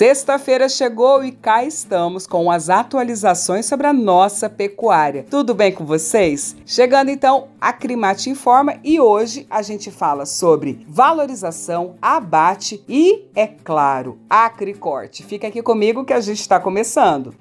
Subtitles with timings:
[0.00, 5.26] Sexta-feira chegou e cá estamos com as atualizações sobre a nossa pecuária.
[5.28, 6.56] Tudo bem com vocês?
[6.64, 13.46] Chegando então, a Crimate Informa e hoje a gente fala sobre valorização, abate e, é
[13.46, 15.22] claro, acricorte.
[15.22, 17.34] Fica aqui comigo que a gente está começando.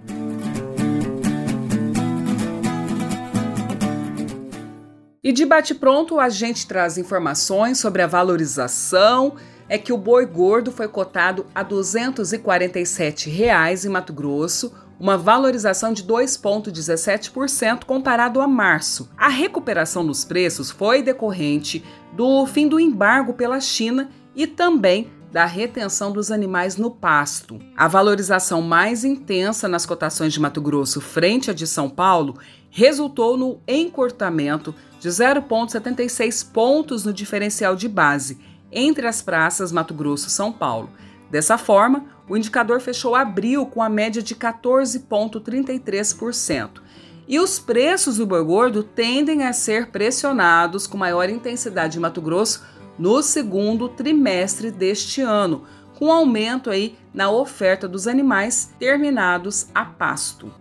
[5.21, 9.35] E de bate-pronto, a gente traz informações sobre a valorização.
[9.67, 15.91] É que o boi gordo foi cotado a 247 reais em Mato Grosso, uma valorização
[15.91, 19.11] de 2,17% comparado a março.
[19.17, 25.45] A recuperação nos preços foi decorrente do fim do embargo pela China e também da
[25.45, 27.59] retenção dos animais no pasto.
[27.77, 32.37] A valorização mais intensa nas cotações de Mato Grosso frente à de São Paulo
[32.71, 38.39] resultou no encurtamento de 0,76 pontos no diferencial de base
[38.71, 40.89] entre as praças Mato Grosso e São Paulo.
[41.29, 46.81] Dessa forma, o indicador fechou abril com a média de 14,33%.
[47.27, 52.21] E os preços do boi gordo tendem a ser pressionados com maior intensidade em Mato
[52.21, 52.63] Grosso
[52.99, 55.63] no segundo trimestre deste ano,
[55.97, 60.51] com aumento aí na oferta dos animais terminados a pasto.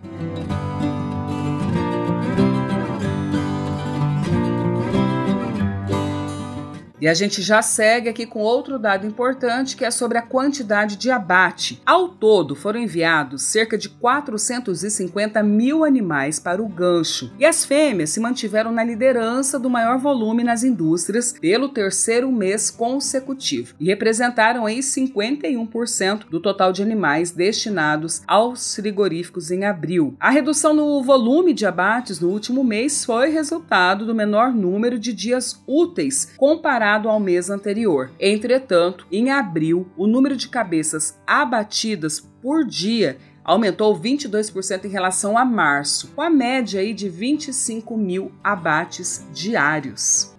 [7.01, 10.97] E a gente já segue aqui com outro dado importante que é sobre a quantidade
[10.97, 11.81] de abate.
[11.87, 17.33] Ao todo, foram enviados cerca de 450 mil animais para o gancho.
[17.39, 22.69] E as fêmeas se mantiveram na liderança do maior volume nas indústrias pelo terceiro mês
[22.69, 30.17] consecutivo e representaram aí 51% do total de animais destinados aos frigoríficos em abril.
[30.19, 35.13] A redução no volume de abates no último mês foi resultado do menor número de
[35.13, 38.11] dias úteis comparado comparado ao mês anterior.
[38.19, 45.45] Entretanto, em abril, o número de cabeças abatidas por dia aumentou 22% em relação a
[45.45, 50.35] março, com a média aí de 25 mil abates diários.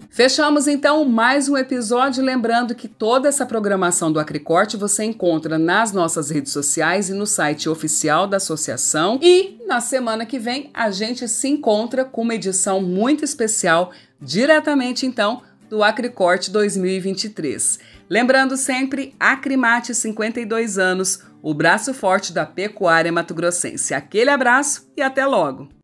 [0.08, 5.90] Fechamos então mais um episódio, lembrando que toda essa programação do Acricorte você encontra nas
[5.90, 9.18] nossas redes sociais e no site oficial da associação.
[9.20, 13.90] E na semana que vem a gente se encontra com uma edição muito especial,
[14.20, 15.42] diretamente então
[15.72, 17.78] do Acricorte 2023.
[18.10, 23.94] Lembrando sempre, Acrimate 52 anos, o braço forte da pecuária mato-grossense.
[23.94, 25.81] Aquele abraço e até logo!